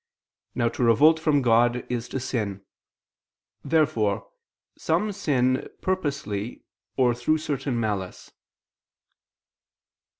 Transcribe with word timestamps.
Now 0.55 0.67
to 0.69 0.83
revolt 0.83 1.19
from 1.19 1.43
God 1.43 1.85
is 1.87 2.09
to 2.09 2.19
sin. 2.19 2.65
Therefore 3.63 4.29
some 4.75 5.11
sin 5.11 5.69
purposely 5.79 6.63
or 6.97 7.13
through 7.13 7.37
certain 7.37 7.79
malice. 7.79 8.31